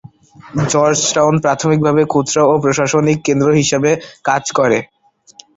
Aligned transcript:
Georgetown 0.71 1.35
প্রাথমিকভাবে 1.43 2.01
খুচরা 2.11 2.43
ও 2.45 2.63
প্রশাসনিক 2.63 3.17
কেন্দ্র 3.27 3.47
হিসাবে 3.59 3.91
কাজ 4.25 4.43
করে। 4.57 4.79